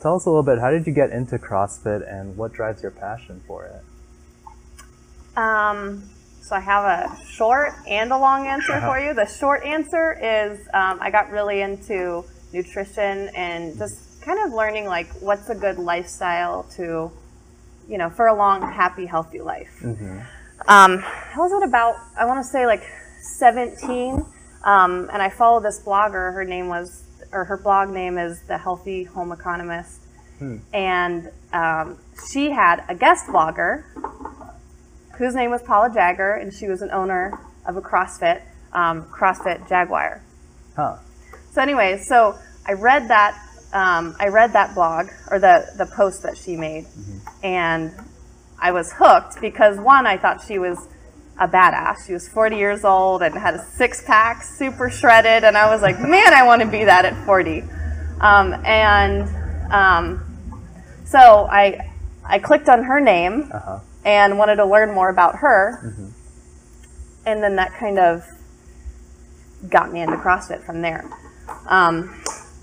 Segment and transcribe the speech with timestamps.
[0.00, 0.58] tell us a little bit.
[0.58, 3.82] How did you get into CrossFit, and what drives your passion for it?
[5.38, 6.08] Um,
[6.42, 9.14] so I have a short and a long answer for you.
[9.14, 14.86] The short answer is um, I got really into nutrition and just kind of learning
[14.86, 17.10] like what's a good lifestyle to,
[17.88, 19.78] you know, for a long, happy, healthy life.
[19.82, 20.18] Mm-hmm.
[20.66, 22.82] Um, I was at about I want to say like
[23.38, 24.24] 17,
[24.64, 26.32] um, and I followed this blogger.
[26.34, 30.02] Her name was or her blog name is the Healthy Home Economist,
[30.38, 30.58] hmm.
[30.72, 31.98] and um,
[32.30, 33.84] she had a guest blogger
[35.16, 38.40] whose name was Paula Jagger, and she was an owner of a CrossFit,
[38.72, 40.22] um, CrossFit Jaguar.
[40.76, 40.96] Huh.
[41.52, 43.44] So, anyway, so I read that.
[43.72, 47.18] Um, I read that blog or the the post that she made, mm-hmm.
[47.44, 47.92] and
[48.58, 50.88] I was hooked because one, I thought she was
[51.38, 52.06] a badass.
[52.06, 55.82] She was 40 years old and had a six pack, super shredded, and I was
[55.82, 57.62] like, man, I want to be that at 40.
[58.20, 60.24] Um, and um,
[61.04, 61.92] so I
[62.24, 65.80] I clicked on her name, uh-huh and wanted to learn more about her.
[65.84, 66.08] Mm-hmm.
[67.26, 68.24] And then that kind of
[69.68, 71.04] got me into CrossFit from there.
[71.66, 72.22] Um,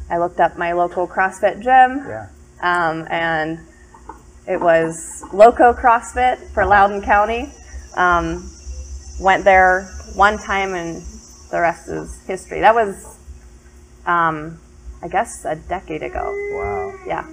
[0.09, 2.29] I looked up my local CrossFit gym, yeah.
[2.61, 3.59] um, and
[4.47, 7.51] it was Loco CrossFit for Loudoun County.
[7.95, 8.49] Um,
[9.19, 9.83] went there
[10.15, 11.01] one time, and
[11.51, 12.59] the rest is history.
[12.61, 13.17] That was,
[14.05, 14.59] um,
[15.01, 16.31] I guess, a decade ago.
[16.53, 16.93] Wow.
[17.05, 17.29] Yeah.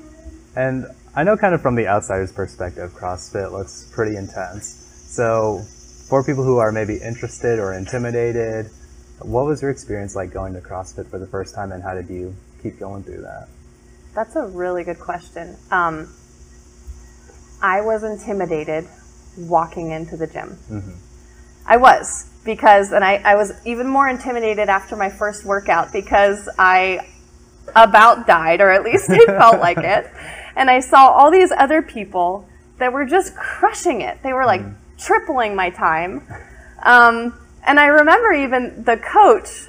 [0.54, 4.66] And I know kind of from the outsider's perspective, CrossFit looks pretty intense.
[5.08, 5.62] So,
[6.08, 8.70] for people who are maybe interested or intimidated,
[9.20, 12.08] what was your experience like going to CrossFit for the first time and how did
[12.08, 13.48] you keep going through that?
[14.14, 15.56] That's a really good question.
[15.70, 16.12] Um,
[17.62, 18.86] I was intimidated
[19.36, 20.58] walking into the gym.
[20.68, 20.92] Mm-hmm.
[21.66, 26.48] I was because, and I, I was even more intimidated after my first workout because
[26.58, 27.08] I
[27.76, 30.10] about died, or at least it felt like it
[30.56, 34.22] and I saw all these other people that were just crushing it.
[34.22, 34.74] They were like mm.
[34.98, 36.26] tripling my time.
[36.82, 39.68] Um, and I remember even the coach,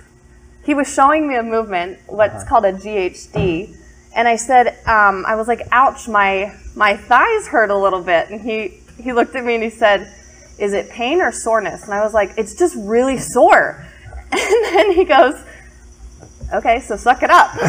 [0.66, 2.46] he was showing me a movement, what's uh-huh.
[2.50, 3.78] called a GHD.
[4.16, 8.29] And I said, um, I was like, ouch, my, my thighs hurt a little bit.
[8.29, 10.12] And he, he looked at me and he said,
[10.58, 11.84] is it pain or soreness?
[11.84, 13.86] And I was like, it's just really sore.
[14.36, 15.36] And then he goes,
[16.52, 17.53] okay, so suck it up.
[17.62, 17.64] and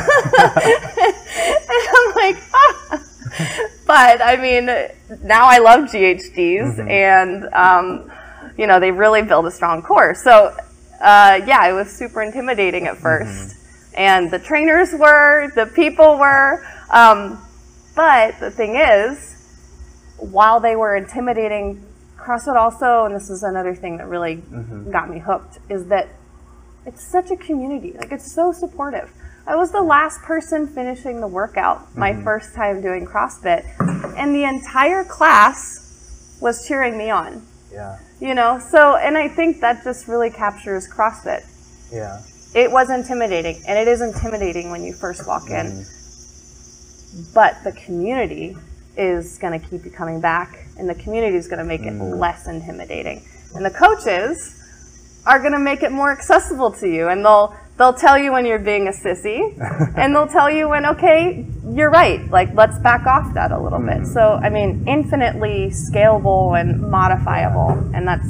[1.94, 3.04] I'm like, ah.
[3.86, 4.66] but I mean,
[5.22, 6.88] now I love GHDs, mm-hmm.
[6.88, 8.10] and um,
[8.56, 10.14] you know they really build a strong core.
[10.14, 10.56] So
[11.04, 13.94] uh, yeah, it was super intimidating at 1st mm-hmm.
[13.96, 16.64] and the trainers were, the people were.
[16.90, 17.38] Um,
[17.94, 19.32] but the thing is,
[20.16, 21.84] while they were intimidating,
[22.24, 24.90] CrossFit also, and this is another thing that really mm-hmm.
[24.90, 26.08] got me hooked, is that
[26.86, 27.92] it's such a community.
[27.92, 29.10] Like it's so supportive.
[29.46, 32.24] I was the last person finishing the workout my mm-hmm.
[32.24, 33.64] first time doing CrossFit,
[34.16, 37.46] and the entire class was cheering me on.
[37.70, 37.98] Yeah.
[38.20, 41.44] You know, so and I think that just really captures CrossFit.
[41.92, 42.22] Yeah.
[42.54, 45.66] It was intimidating, and it is intimidating when you first walk in.
[45.66, 47.32] Mm-hmm.
[47.34, 48.56] But the community
[48.96, 51.92] is going to keep you coming back, and the community is going to make it
[51.92, 52.18] mm.
[52.18, 53.24] less intimidating.
[53.54, 54.60] And the coaches
[55.26, 58.44] are going to make it more accessible to you and they'll they'll tell you when
[58.44, 59.40] you're being a sissy
[59.96, 63.80] and they'll tell you when okay you're right like let's back off that a little
[63.80, 68.28] bit so i mean infinitely scalable and modifiable and that's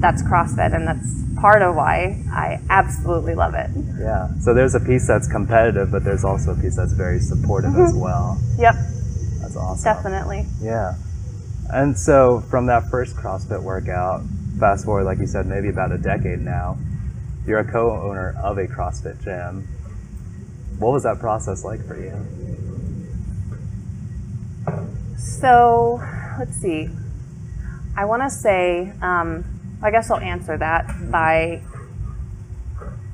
[0.00, 4.80] that's crossfit and that's part of why i absolutely love it yeah so there's a
[4.80, 7.82] piece that's competitive but there's also a piece that's very supportive mm-hmm.
[7.82, 8.74] as well yep
[9.56, 10.94] that's awesome definitely yeah
[11.70, 14.22] and so from that first crossfit workout
[14.58, 16.78] fast forward, like you said, maybe about a decade now,
[17.46, 19.68] you're a co-owner of a CrossFit gym.
[20.78, 22.12] What was that process like for you?
[25.16, 26.00] So,
[26.38, 26.88] let's see.
[27.96, 29.44] I want to say, um,
[29.82, 31.62] I guess I'll answer that by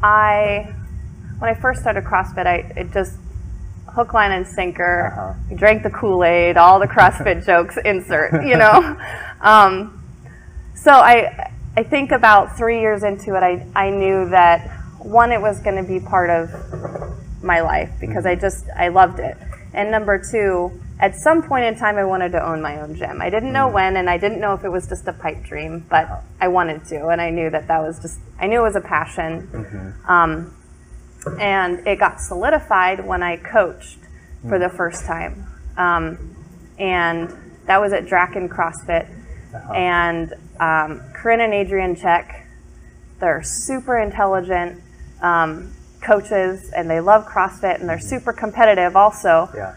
[0.03, 0.75] I
[1.39, 3.17] when I first started CrossFit, I it just
[3.95, 5.13] hook, line, and sinker.
[5.13, 5.55] Uh-huh.
[5.57, 7.79] drank the Kool Aid, all the CrossFit jokes.
[7.85, 8.99] Insert, you know.
[9.43, 10.01] Um,
[10.77, 15.41] so I, I think about three years into it, I, I knew that one, it
[15.41, 19.37] was going to be part of my life because I just, I loved it.
[19.75, 23.21] And number two, at some point in time, I wanted to own my own gym.
[23.21, 23.73] I didn't know mm.
[23.73, 26.09] when, and I didn't know if it was just a pipe dream, but
[26.41, 28.81] I wanted to, and I knew that that was just, I knew it was a
[28.81, 29.49] passion.
[29.49, 30.11] Mm-hmm.
[30.11, 30.55] Um,
[31.39, 33.99] and it got solidified when I coached
[34.49, 35.47] for the first time.
[35.77, 36.37] Um,
[36.79, 37.33] and
[37.67, 39.09] that was at Draken CrossFit.
[39.55, 39.73] Uh-huh.
[39.73, 42.47] And um, Corinne and Adrian Check,
[43.21, 44.83] they're super intelligent
[45.21, 49.49] um, coaches and they love CrossFit and they're super competitive also.
[49.55, 49.75] Yeah.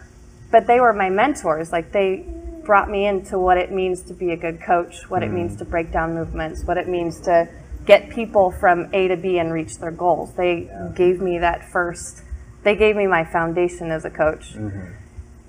[0.52, 1.72] but they were my mentors.
[1.72, 2.26] Like they
[2.64, 5.66] brought me into what it means to be a good coach, what it means to
[5.66, 7.48] break down movements, what it means to
[7.86, 10.34] get people from A to B and reach their goals.
[10.34, 12.24] They gave me that first,
[12.64, 14.56] they gave me my foundation as a coach.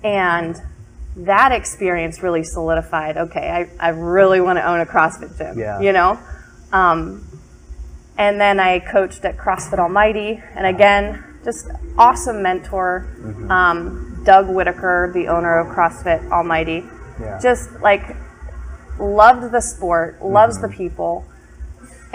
[0.03, 0.61] And
[1.15, 5.79] that experience really solidified okay, I, I really want to own a CrossFit gym, Yeah.
[5.79, 6.19] you know?
[6.71, 7.23] Um,
[8.17, 13.07] and then I coached at CrossFit Almighty, and again, just awesome mentor,
[13.49, 16.83] um, Doug Whitaker, the owner of CrossFit Almighty.
[17.19, 17.39] Yeah.
[17.41, 18.15] Just like
[18.99, 21.25] loved the sport, loves the people.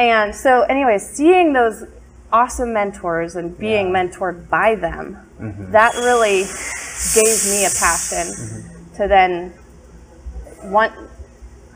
[0.02, 1.84] And so, anyways, seeing those
[2.32, 4.02] awesome mentors and being Yeah.
[4.02, 5.16] mentored by them,
[5.70, 6.42] that really
[7.14, 8.26] gave me a passion
[8.96, 9.52] to then
[10.64, 10.92] want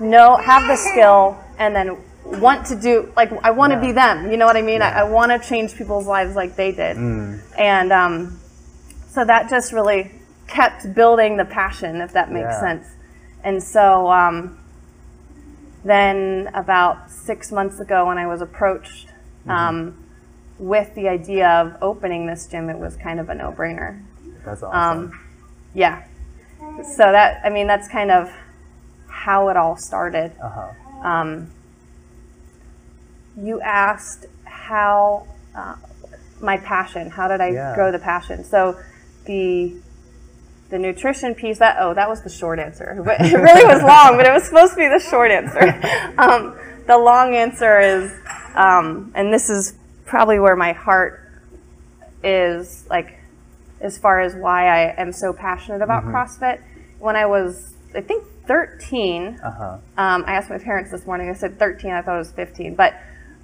[0.01, 1.97] know have the skill and then
[2.41, 3.87] want to do like I want to Yeah.
[3.87, 4.31] be them.
[4.31, 4.83] You know what I mean?
[4.83, 5.01] I, Yeah.
[5.03, 7.39] I want to change people's lives like they did, Mm.
[7.57, 8.39] and um,
[9.09, 10.11] so that just really
[10.49, 12.87] kept building the passion, if that makes sense.
[13.45, 14.59] And so um,
[15.87, 19.09] then about six months ago, when I was approached
[19.47, 19.51] Mm-hmm.
[19.51, 20.05] um,
[20.59, 24.03] with the idea of opening this gym, it was kind of a no-brainer.
[24.45, 25.13] That's awesome.
[25.13, 25.21] Um,
[25.75, 26.03] yeah.
[26.97, 28.29] So that I mean that's kind of
[29.07, 30.33] how it all started.
[30.43, 31.09] uh-huh.
[31.09, 31.51] Um,
[33.37, 35.77] you asked how uh,
[36.41, 37.11] my passion.
[37.11, 37.75] How did I Yeah.
[37.77, 38.43] grow the passion?
[38.45, 38.77] So
[39.27, 39.77] the
[40.71, 41.59] the nutrition piece.
[41.59, 43.01] That oh, that was the short answer.
[43.05, 45.61] But It really was long, but it was supposed to be the short answer.
[46.19, 48.13] Um, the long answer is,
[48.55, 49.75] um, and this is
[50.07, 51.21] probably where my heart
[52.23, 53.19] is like
[53.81, 56.61] as far as why I am so passionate about CrossFit.
[56.99, 59.79] When I was, I think, 13, Uh-huh.
[59.99, 61.29] um, I asked my parents this morning.
[61.29, 61.91] I said 13.
[61.91, 62.75] I thought it was 15.
[62.75, 62.95] But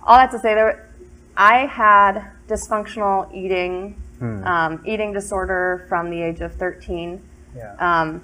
[0.03, 0.89] all that to say, there,
[1.37, 7.21] I had dysfunctional eating, um, eating disorder from the age of 13.
[7.57, 7.75] Yeah.
[7.79, 8.23] Um,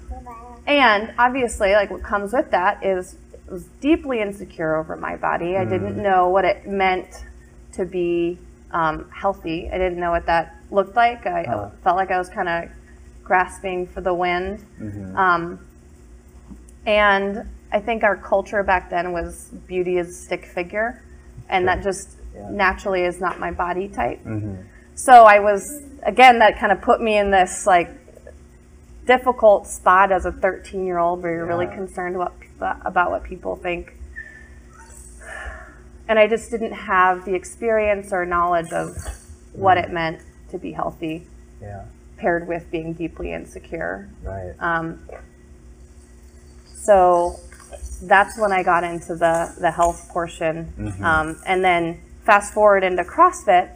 [0.65, 3.15] and obviously, like what comes with that is
[3.47, 5.57] I was deeply insecure over my body.
[5.57, 7.25] I didn't know what it meant
[7.73, 8.37] to be
[8.71, 9.69] um, healthy.
[9.69, 11.25] I didn't know what that looked like.
[11.25, 11.43] I
[11.83, 12.69] felt like I was kind of
[13.23, 14.63] grasping for the wind.
[14.79, 15.15] Mhm.
[15.15, 15.59] Um,
[16.85, 21.01] and I think our culture back then was beauty is stick figure,
[21.49, 22.47] and that just Yeah.
[22.51, 24.23] naturally is not my body type.
[24.23, 24.57] Mhm.
[24.95, 27.89] So I was again that kind of put me in this like
[29.05, 32.33] difficult spot as a 13 year old where you're really concerned about
[32.85, 33.93] about what people think.
[36.07, 38.95] And I just didn't have the experience or knowledge of
[39.53, 41.27] what it meant to be healthy
[41.61, 41.83] Yeah.
[42.17, 44.09] paired with being deeply insecure.
[44.23, 44.53] Right.
[44.59, 44.99] Um,
[46.65, 47.39] so
[48.03, 50.73] that's when I got into the, the health portion.
[50.77, 51.01] Mhm.
[51.03, 53.69] Um, and then fast forward into CrossFit,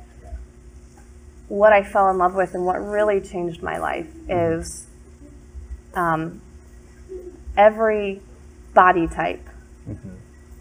[1.48, 4.88] what I fell in love with and what really changed my life is
[5.94, 6.42] um,
[7.58, 8.22] every
[8.74, 9.48] body type
[9.88, 10.16] Mhm.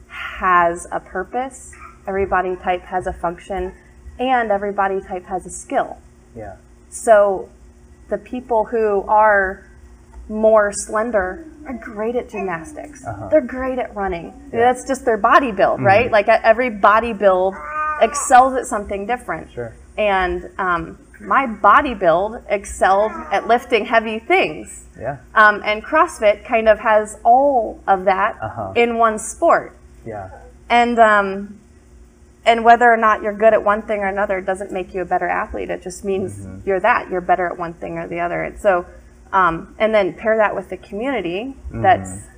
[0.08, 1.72] has a purpose,
[2.06, 3.72] every body type has a function,
[4.18, 5.98] and every body type has a skill.
[6.34, 6.56] Yeah.
[6.90, 7.48] So
[8.08, 9.62] the people who are
[10.28, 13.06] more slender are great at gymnastics.
[13.06, 13.28] Uh-huh.
[13.28, 14.26] They're great at running.
[14.26, 14.32] Yeah.
[14.32, 14.56] Mm-hmm.
[14.58, 16.10] That's just their body build, right?
[16.10, 17.54] Like uh, every body build
[18.00, 19.50] excels at something different.
[19.52, 19.72] Sure.
[19.96, 24.86] And um, my body build excelled at lifting heavy things.
[24.98, 25.18] Yeah.
[25.34, 28.72] Um, and CrossFit kind of has all of that Uh-huh.
[28.76, 29.76] in one sport.
[30.04, 30.30] Yeah.
[30.68, 31.58] And um,
[32.44, 35.04] and whether or not you're good at one thing or another doesn't make you a
[35.04, 35.70] better athlete.
[35.70, 36.66] It just means Mm-hmm.
[36.68, 37.10] you're that.
[37.10, 38.42] You're better at one thing or the other.
[38.42, 38.84] And so,
[39.32, 41.54] um, and then pair that with the community.
[41.70, 42.28] That's Mm-hmm.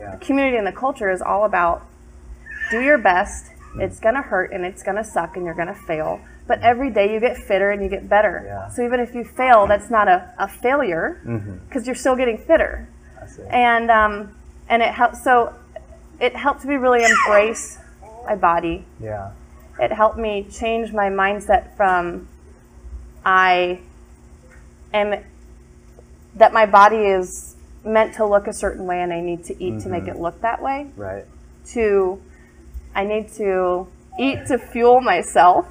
[0.00, 0.16] Yeah.
[0.16, 1.86] community and the culture is all about
[2.70, 3.46] do your best.
[3.78, 6.20] It's gonna hurt and it's gonna suck and you're gonna fail.
[6.46, 8.42] But every day you get fitter and you get better.
[8.46, 8.68] Yeah.
[8.68, 11.20] So even if you fail, that's not a, a failure
[11.68, 12.86] because you're still getting fitter
[13.50, 14.34] and um,
[14.68, 15.16] and it helped.
[15.16, 15.54] So
[16.20, 17.78] it helped me really embrace
[18.26, 18.84] my body.
[19.00, 19.30] Yeah.
[19.80, 22.28] It helped me change my mindset from
[23.24, 23.80] I
[24.92, 25.24] am
[26.36, 29.80] that my body is meant to look a certain way and I need to eat
[29.82, 31.24] to make it look that way Right.
[31.68, 32.20] to
[32.94, 33.86] I need to
[34.18, 35.66] eat to fuel myself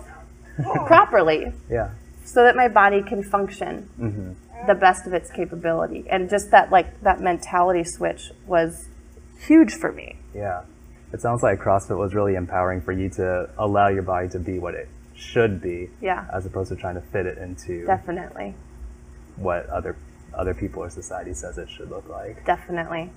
[0.87, 1.89] properly Yeah.
[2.25, 4.35] so that my body can function Mhm.
[4.67, 8.87] the best of its capability and just that like that mentality switch was
[9.39, 10.61] huge for me Yeah.
[11.11, 14.57] It sounds like CrossFit was really empowering for you to allow your body to be
[14.57, 18.55] what it should be, yeah as opposed to trying to fit it into definitely
[19.35, 19.95] what other
[20.33, 22.43] other people or society says it should look like.
[22.45, 23.11] definitely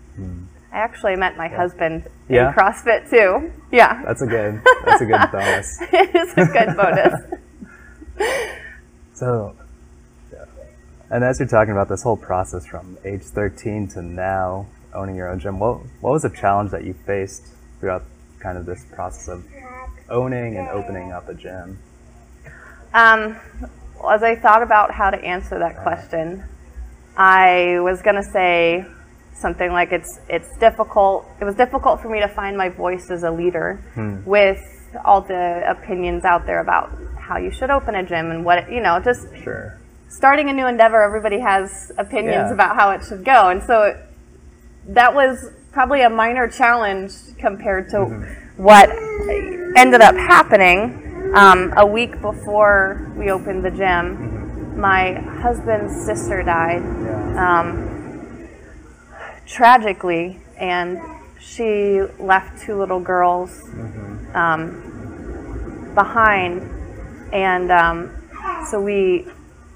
[0.72, 2.34] i actually met my husband Hmm.
[2.34, 2.48] Yeah?
[2.48, 4.60] in crossfit too yeah That's a good.
[4.84, 5.78] That's a good bonus.
[5.80, 7.14] it is a good bonus
[9.14, 9.56] So,
[10.32, 10.44] yeah.
[11.10, 15.28] And as you're talking about this whole process from age 13 to now owning your
[15.28, 17.46] own gym, what what was a challenge that you faced
[17.80, 18.02] throughout
[18.40, 19.44] kind of this process of
[20.10, 21.78] owning and opening up a gym?
[22.92, 23.36] Um,
[23.98, 26.44] well, as I thought about how to answer that question,
[27.16, 28.84] I was gonna say
[29.34, 31.26] something like it's it's difficult.
[31.40, 34.24] It was difficult for me to find my voice as a leader hmm.
[34.24, 34.60] with
[35.04, 38.80] all the opinions out there about how you should open a gym and what you
[38.80, 39.78] know just Sure.
[40.08, 42.52] starting a new endeavor, everybody has opinions Yeah.
[42.52, 43.48] about how it should go.
[43.48, 43.96] And so
[44.88, 48.62] that was probably a minor challenge compared to mm-hmm.
[48.62, 48.88] what
[49.76, 51.02] ended up happening.
[51.34, 54.45] Um, a week before we opened the gym, mm-hmm.
[54.76, 57.60] My husband's sister died Yeah.
[57.60, 58.48] um,
[59.46, 61.00] tragically, and
[61.40, 63.62] she left two little girls
[64.34, 66.62] um, behind,
[67.32, 68.10] and um,
[68.68, 69.26] so we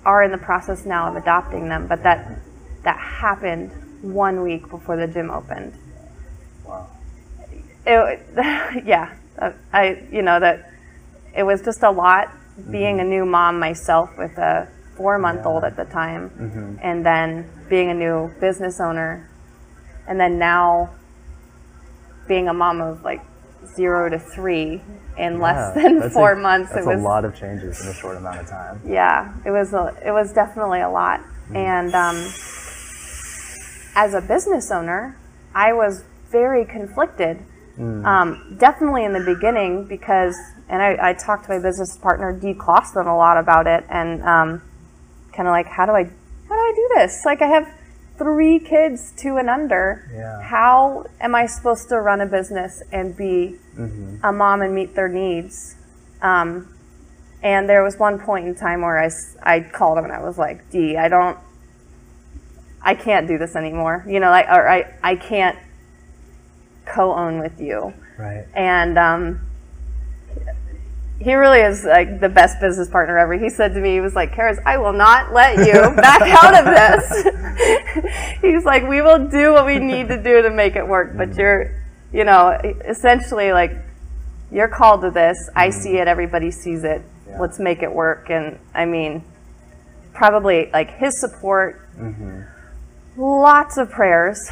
[0.05, 1.87] are in the process now of adopting them.
[1.87, 2.39] But that
[2.83, 3.71] that happened
[4.03, 5.75] one week before the gym opened.
[6.65, 6.89] Wow.
[7.87, 8.21] It,
[8.85, 9.15] yeah,
[9.73, 10.73] I you know that
[11.35, 12.33] it was just a lot
[12.71, 14.69] being a new mom myself with a
[15.01, 19.27] four month old at the time, and then being a new business owner,
[20.07, 20.91] and then now
[22.29, 23.23] being a mom of like
[23.75, 24.83] zero to three
[25.17, 26.71] in less than four a, months.
[26.75, 28.79] That's it was a lot of changes in a short amount of time.
[28.87, 31.21] yeah, it was a, it was definitely a lot.
[31.55, 32.17] And um,
[33.97, 35.17] as a business owner,
[35.55, 37.39] I was very conflicted.
[37.79, 40.37] Um, definitely in the beginning because,
[40.69, 44.23] and I, I talked to my business partner Dee Clausen a lot about it, and
[44.23, 44.63] um,
[45.33, 47.25] kind of like, how do I, how do I do this?
[47.25, 47.73] Like, I have
[48.19, 50.09] three kids, two and under.
[50.15, 50.43] Yeah.
[50.43, 53.57] How am I supposed to run a business and be
[54.23, 55.77] a mom and meet their needs?
[56.21, 56.77] Um,
[57.43, 59.11] and there was one point in time where I,
[59.43, 61.39] I called him and I was like, D, I don't,
[62.83, 64.05] I can't do this anymore.
[64.07, 65.59] You know, like, or I, I can't
[66.85, 67.95] co own with you.
[68.19, 68.45] Right.
[68.53, 69.41] And um,
[71.21, 73.35] he really is like the best business partner ever.
[73.35, 76.55] He said to me, he was like, Charis, I will not let you back out
[76.55, 78.39] of this.
[78.41, 81.31] He's like, we will do what we need to do to make it work, but
[81.31, 81.41] mm-hmm.
[81.41, 82.59] you're, you know,
[82.89, 83.73] essentially like,
[84.51, 85.51] you're called to this.
[85.55, 85.81] I mm-hmm.
[85.81, 86.09] see it.
[86.09, 87.03] Everybody sees it.
[87.29, 87.39] Yeah.
[87.39, 88.31] Let's make it work.
[88.31, 89.23] And I mean,
[90.15, 92.43] probably like his support, mm-hmm.
[93.21, 94.49] lots of prayers,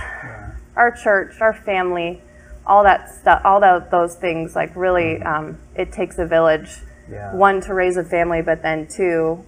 [0.77, 2.21] our church, our family,
[2.69, 4.55] all that stuff, all that, those things.
[4.55, 6.69] Like really, um, it takes a village.
[7.11, 7.35] Yeah.
[7.35, 9.45] One to raise a family, but then two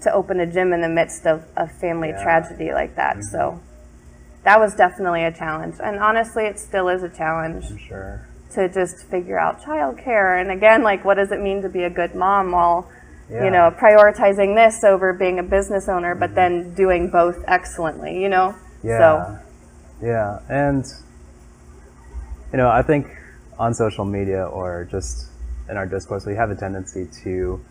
[0.00, 2.22] to open a gym in the midst of a family Yeah.
[2.22, 3.22] tragedy like that.
[3.24, 3.60] So
[4.44, 8.26] that was definitely a challenge, and honestly, it still is a challenge I'm sure.
[8.54, 10.40] to just figure out childcare.
[10.40, 12.88] And again, like, what does it mean to be a good mom while,
[13.28, 13.44] Yeah.
[13.44, 18.28] you know, prioritizing this over being a business owner, but then doing both excellently, you
[18.30, 18.54] know?
[18.82, 18.98] Yeah.
[18.98, 19.38] So,
[20.00, 20.38] Yeah.
[20.48, 20.84] And,
[22.52, 23.06] you know, I think
[23.58, 25.28] on social media or just
[25.68, 27.62] in our discourse, we have a tendency to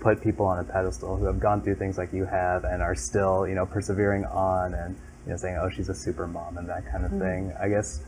[0.00, 2.94] put people on a pedestal who have gone through things like you have and are
[2.94, 6.68] still, you know, persevering on and, you know, saying, oh, she's a super mom and
[6.68, 7.52] that kind of thing.
[7.60, 8.02] I guess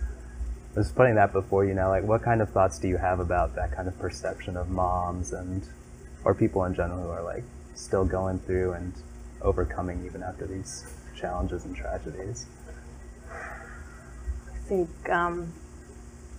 [0.74, 3.54] just putting that before you now, like, what kind of thoughts do you have about
[3.54, 5.66] that kind of perception of moms and,
[6.24, 7.44] or people in general who are like
[7.74, 8.92] still going through and
[9.40, 12.46] overcoming even after these challenges and tragedies?
[13.30, 15.52] I think um,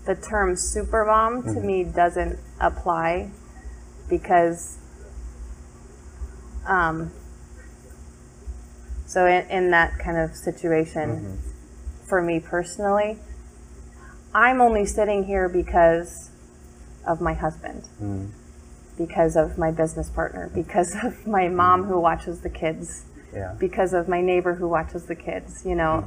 [0.06, 1.68] the term supermom to mm-hmm.
[1.68, 3.30] me doesn't apply
[4.10, 4.78] because,
[6.66, 7.12] um,
[9.06, 12.08] so in, in that kind of situation, mm-hmm.
[12.08, 13.20] for me personally,
[14.34, 16.32] I'm only sitting here because
[17.06, 18.28] of my husband, mm-hmm.
[18.98, 23.56] because of my business partner, because of my mom who watches the kids, Yeah.
[23.60, 25.66] because of my neighbor who watches the kids.
[25.66, 26.04] You know,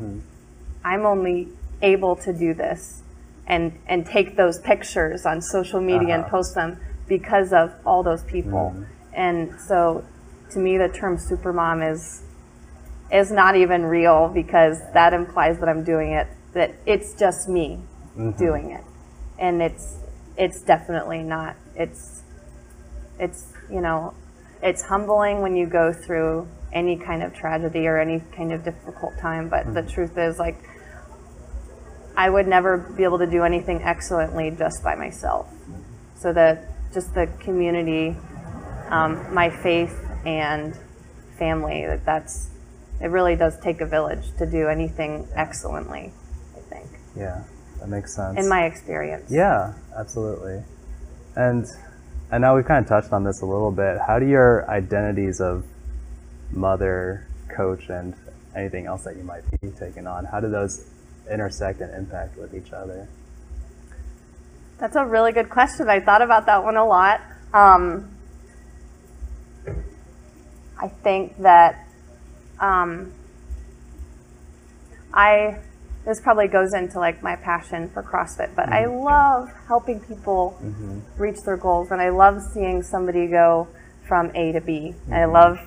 [0.85, 1.49] I'm only
[1.81, 3.03] able to do this
[3.47, 6.37] and and take those pictures on social media and Uh-huh.
[6.37, 8.73] post them because of all those people.
[8.75, 8.83] Mm-hmm.
[9.15, 10.05] And so,
[10.51, 12.23] to me, the term supermom is
[13.13, 17.79] is not even real because that implies that I'm doing it that it's just me
[18.17, 18.31] mm-hmm.
[18.39, 18.85] doing it,
[19.39, 19.99] and it's
[20.37, 21.57] it's definitely not.
[21.75, 22.23] It's
[23.19, 24.15] it's you know
[24.63, 29.13] it's humbling when you go through any kind of tragedy or any kind of difficult
[29.19, 29.89] time but the mm-hmm.
[29.91, 30.57] truth is like
[32.25, 35.45] i would never be able to do anything excellently just by myself
[36.23, 36.55] so that
[36.97, 38.05] just the community
[38.97, 39.11] um,
[39.41, 40.76] my faith and
[41.38, 42.35] family that that's
[43.00, 46.05] it really does take a village to do anything excellently
[46.57, 47.38] i think Yeah,
[47.81, 48.38] that makes sense.
[48.41, 50.59] in my experience yeah, absolutely.
[51.35, 51.64] And
[52.31, 53.95] and now we've kind of touched on this a little bit.
[54.07, 55.64] How do your identities of
[56.50, 57.26] mother
[57.57, 58.14] coach and
[58.55, 60.25] anything else that you might be taking on?
[60.33, 60.75] How do those
[61.31, 63.09] intersect and impact with each other?
[64.79, 65.88] That's a really good question.
[65.88, 67.21] I thought about that one a lot.
[67.55, 68.11] Um,
[70.76, 71.87] I think that
[72.59, 73.12] um,
[75.14, 75.59] I
[76.05, 80.59] this probably goes into like my passion for CrossFit, but I love helping people
[81.17, 83.69] reach their goals, and I love seeing somebody go
[84.09, 84.95] from A to B.
[85.12, 85.59] I love,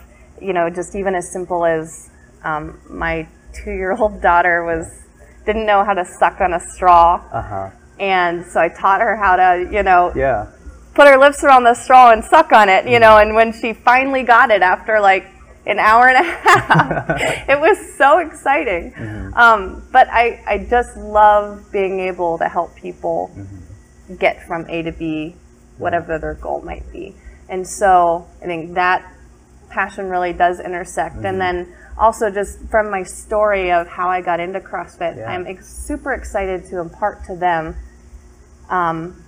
[0.42, 2.10] you know, just even as simple as
[2.44, 5.05] um, my two-year-old daughter was
[5.46, 7.70] didn't know how to suck on a straw, Uh huh.
[8.00, 10.48] and so I taught her how to, you know, Yeah.
[10.94, 13.74] put her lips around the straw and suck on it, you know, and when she
[13.74, 15.26] finally got it after like
[15.66, 17.10] an hour and a half,
[17.50, 18.94] it was so exciting.
[19.36, 23.32] Um, but I, I just love being able to help people
[24.20, 25.36] get from A to B,
[25.78, 27.16] whatever their goal might be.
[27.50, 29.04] And so I think that
[29.70, 31.18] passion really does intersect.
[31.26, 35.30] And then also just from my story of how I got into CrossFit, Yeah.
[35.32, 37.76] I'm ex- super excited to impart to them
[38.70, 39.24] um,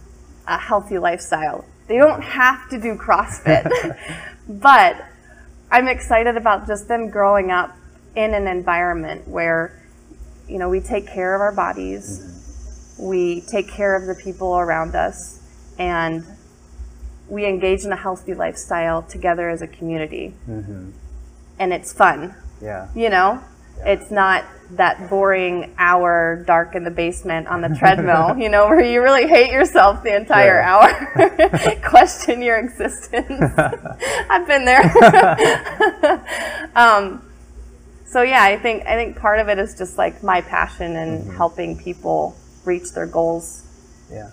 [0.47, 1.65] a healthy lifestyle.
[1.87, 3.95] They don't have to do CrossFit,
[4.49, 5.05] but
[5.71, 7.75] I'm excited about just them growing up
[8.15, 9.81] in an environment where,
[10.47, 14.95] you know, we take care of our bodies, we take care of the people around
[14.95, 15.39] us,
[15.77, 16.25] and
[17.29, 20.29] we engage in a healthy lifestyle together as a community.
[20.45, 20.89] hmm
[21.59, 22.87] And it's fun, Yeah.
[22.95, 23.41] you know?
[23.85, 28.83] It's not that boring hour dark in the basement on the treadmill, you know, where
[28.83, 30.61] you really hate yourself the entire Sure.
[30.63, 33.29] hour, question your existence.
[34.29, 34.81] I've been there.
[36.75, 37.21] um,
[38.05, 41.29] so yeah, I think I think part of it is just like my passion in
[41.31, 42.35] helping people
[42.65, 43.63] reach their goals,
[44.11, 44.31] Yeah.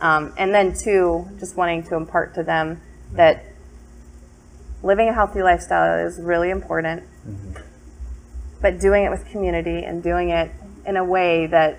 [0.00, 2.80] um, and then two, just wanting to impart to them
[3.12, 3.44] that
[4.82, 7.02] living a healthy lifestyle is really important,
[8.60, 10.50] but doing it with community and doing it
[10.86, 11.78] in a way that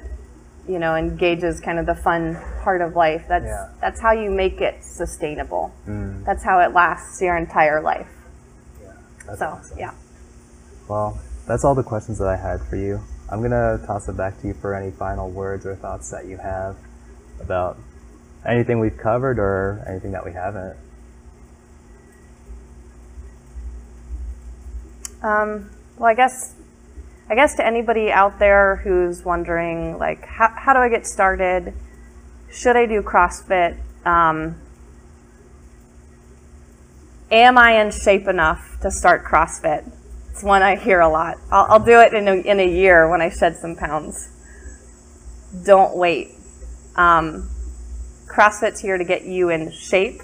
[0.68, 3.26] you know engages kind of the fun part of life.
[3.28, 3.70] That's Yeah.
[3.82, 5.72] that's how you make it sustainable.
[5.88, 8.08] Mm, That's how it lasts your entire life.
[8.84, 9.36] yeah.
[9.36, 9.80] So awesome.
[9.80, 9.92] yeah.
[10.88, 13.00] Well, that's all the questions that I had for you.
[13.30, 16.38] I'm gonna toss it back to you for any final words or thoughts that you
[16.38, 16.76] have
[17.42, 17.78] about
[18.46, 20.76] anything we've covered or anything that we haven't.
[25.22, 26.54] Um, well, I guess,
[27.30, 31.74] I guess to anybody out there who's wondering, like, how, how do I get started?
[32.50, 33.78] Should I do CrossFit?
[34.06, 34.56] Um,
[37.30, 39.92] am I in shape enough to start CrossFit?
[40.32, 41.36] It's one I hear a lot.
[41.52, 44.30] I'll, I'll do it in a, in a year when I shed some pounds.
[45.66, 46.32] Don't wait.
[46.96, 47.50] Um,
[48.28, 50.22] CrossFit's here to get you in shape.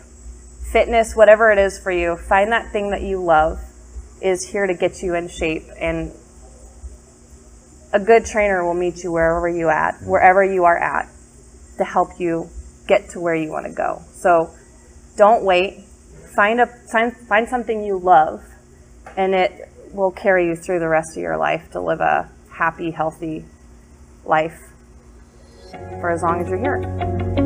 [0.71, 3.59] Fitness, whatever it is for you, find that thing that you love
[4.21, 6.13] is here to get you in shape and
[7.93, 11.07] a good trainer will meet you wherever you at wherever you are at
[11.77, 12.49] to help you
[12.87, 14.01] get to where you want to go.
[14.13, 14.49] So
[15.15, 15.85] don't wait.
[16.35, 18.43] Find a find, find something you love
[19.15, 22.89] and it will carry you through the rest of your life to live a happy
[22.89, 23.45] healthy
[24.25, 24.59] life
[25.71, 27.42] for as long as you're here